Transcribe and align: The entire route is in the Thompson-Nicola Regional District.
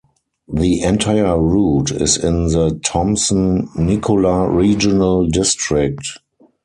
The 0.51 0.81
entire 0.81 1.39
route 1.39 1.91
is 1.91 2.17
in 2.17 2.47
the 2.47 2.79
Thompson-Nicola 2.83 4.49
Regional 4.49 5.27
District. 5.27 6.17